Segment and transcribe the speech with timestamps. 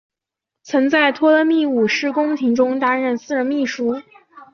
[0.63, 4.01] 曾在托勒密五世宫廷中担任私人秘书。